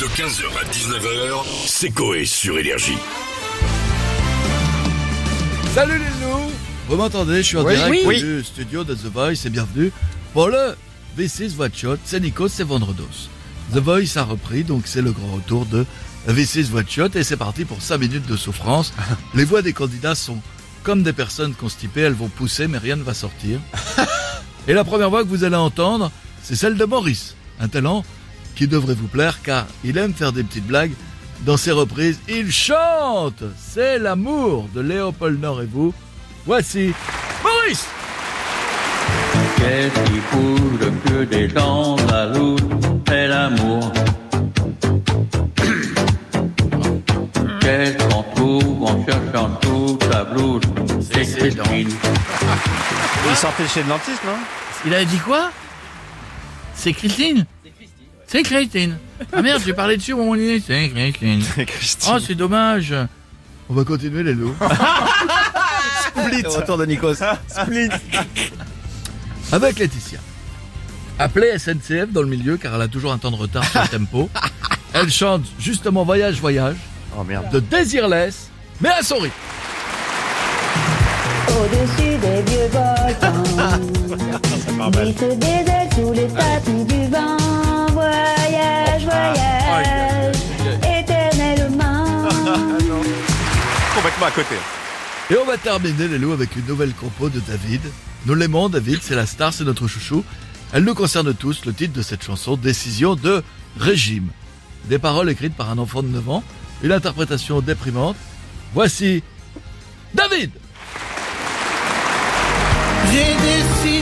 [0.00, 2.96] De 15h à 19h, c'est Coé sur Énergie.
[5.74, 6.52] Salut les loups
[6.88, 7.38] Vous m'entendez?
[7.38, 7.74] Je suis en Oui.
[7.74, 8.22] direct Oui.
[8.22, 9.90] du studio de The Voice et bienvenue
[10.32, 10.76] pour le
[11.18, 11.96] V6 Watch Shot.
[12.04, 13.08] C'est Nikos, c'est Vendredos.
[13.74, 15.84] The Voice a repris, donc c'est le grand retour de
[16.28, 18.92] V6 Watch Shot et c'est parti pour 5 minutes de souffrance.
[19.34, 20.38] Les voix des candidats sont
[20.84, 23.58] comme des personnes constipées, elles vont pousser mais rien ne va sortir.
[24.68, 26.12] Et la première voix que vous allez entendre,
[26.42, 28.04] c'est celle de Maurice, un talent
[28.58, 30.90] qui devrait vous plaire car il aime faire des petites blagues.
[31.46, 35.94] Dans ses reprises, il chante C'est l'amour de Léopold Nord et vous.
[36.44, 36.92] Voici
[37.44, 37.86] Maurice
[39.56, 42.56] Qu'est-ce qui fout que des gens jaloux
[43.06, 43.92] C'est l'amour.
[47.60, 50.62] Qu'est-ce qu'on trouve en cherchant toute la blouse
[51.12, 51.38] C'est.
[51.38, 51.90] Christine.
[53.30, 54.38] Il sortait chez le dentiste, non?
[54.84, 55.50] Il a dit quoi?
[56.74, 57.44] C'est Christine?
[58.28, 58.98] C'est Christine.
[59.32, 60.62] Ah merde, j'ai parlé dessus au moment donné.
[60.64, 61.42] C'est Christine.
[61.66, 62.12] Christine.
[62.14, 62.94] Oh, c'est dommage.
[63.70, 64.54] On va continuer les loups.
[66.06, 66.42] Split.
[66.46, 67.14] Retour de Nikos.
[67.48, 67.88] Split.
[69.50, 70.18] Avec Laetitia.
[71.18, 73.88] Appelée SNCF dans le milieu car elle a toujours un temps de retard sur le
[73.88, 74.30] tempo.
[74.94, 76.76] Elle chante justement Voyage, Voyage
[77.18, 77.50] Oh merde.
[77.52, 78.48] de Désirless,
[78.80, 79.34] mais à son rythme.
[81.48, 84.38] Au-dessus des vieux volcans,
[84.86, 87.36] glisse des ailes sous les tapis du vent.
[87.92, 90.36] Voyage, voyage,
[90.98, 92.28] éternellement.
[93.94, 94.54] Complètement à côté.
[95.30, 97.82] Et on va terminer les loups avec une nouvelle compo de David.
[98.26, 100.24] Nous l'aimons, David, c'est la star, c'est notre chouchou.
[100.72, 103.42] Elle nous concerne tous, le titre de cette chanson, Décision de
[103.78, 104.28] régime.
[104.86, 106.44] Des paroles écrites par un enfant de 9 ans,
[106.82, 108.16] une interprétation déprimante.
[108.74, 109.22] Voici
[110.14, 110.50] David
[113.12, 113.97] J'ai décidé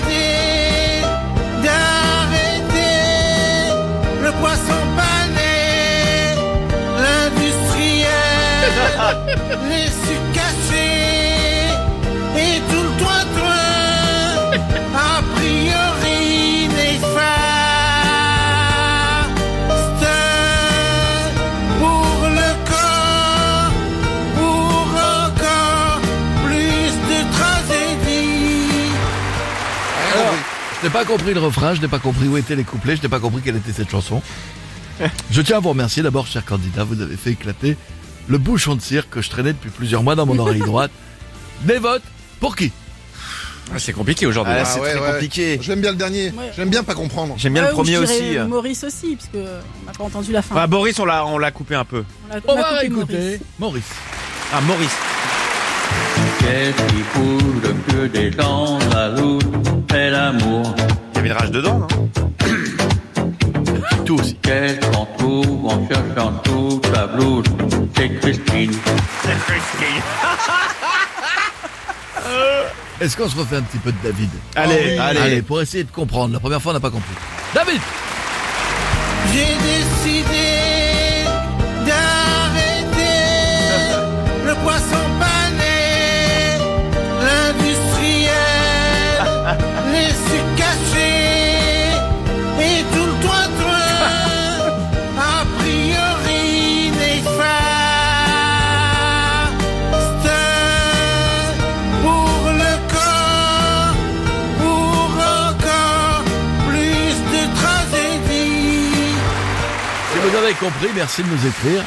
[9.69, 9.91] les
[10.33, 11.69] cachés
[12.37, 13.27] et tout le toit
[14.95, 17.27] a priori néfaste
[21.79, 23.73] pour le corps,
[24.35, 24.87] pour
[25.25, 26.01] encore
[26.45, 28.93] plus de tragédie.
[30.15, 30.35] Alors,
[30.81, 33.03] je n'ai pas compris le refrain, je n'ai pas compris où étaient les couplets, je
[33.03, 34.23] n'ai pas compris quelle était cette chanson.
[35.31, 37.77] Je tiens à vous remercier d'abord, chers candidats, vous avez fait éclater
[38.29, 40.91] le bouchon de cire que je traînais depuis plusieurs mois dans mon oreille droite.
[41.63, 42.03] Des votes
[42.41, 42.73] pour qui?
[43.75, 44.55] Ah, c'est compliqué aujourd'hui.
[44.57, 45.11] Ah, c'est ouais, très ouais.
[45.13, 45.59] compliqué.
[45.61, 46.31] J'aime bien le dernier.
[46.31, 46.53] Ouais.
[46.57, 47.35] J'aime bien pas comprendre.
[47.37, 48.37] J'aime bien Ouais, le premier aussi.
[48.47, 50.55] Maurice aussi, parce que on n'a pas entendu la fin.
[50.55, 52.05] Bah, Boris, on l'a, on l'a coupé un peu.
[52.31, 53.41] On l'a- On on va coupé écouter Maurice.
[53.59, 53.85] Maurice.
[54.53, 54.97] Ah, Maurice.
[56.39, 58.79] Qu'est-ce qui fout que des gens
[66.43, 67.45] toute la blouse
[67.97, 68.73] C'est Christine.
[73.01, 75.21] Est-ce qu'on se refait un petit peu de David Allez, allez.
[75.21, 76.33] Allez, pour essayer de comprendre.
[76.33, 77.15] La première fois, on n'a pas compris.
[77.55, 77.81] David
[79.33, 80.76] J'ai décidé
[110.29, 111.83] vous avez compris, merci de nous écrire.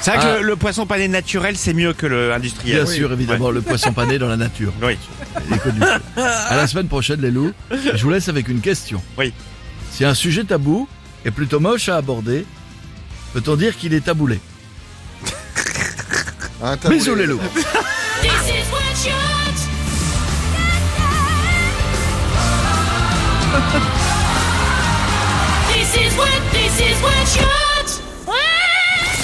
[0.00, 0.36] C'est vrai que Ah.
[0.40, 2.82] le, le poisson pané naturel, c'est mieux que le industriel.
[2.84, 4.72] Bien sûr, évidemment, le poisson pané dans la nature.
[4.82, 4.98] Oui.
[5.48, 5.80] Il est connu.
[6.16, 7.52] À la semaine prochaine, les loups.
[7.70, 9.02] Je vous laisse avec une question.
[9.16, 9.32] Oui.
[9.92, 10.88] Si un sujet tabou
[11.24, 12.44] est plutôt moche à aborder,
[13.32, 14.38] peut-on dire qu'il est taboulé
[16.62, 16.98] Un taboulé.
[16.98, 17.40] Bisous les loups.
[18.22, 19.12] This is what shot.